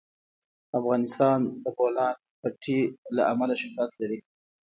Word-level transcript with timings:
افغانستان 0.79 1.39
د 1.47 1.51
د 1.63 1.65
بولان 1.77 2.15
پټي 2.39 2.79
له 3.15 3.21
امله 3.31 3.53
شهرت 3.61 3.91
لري. 4.01 4.19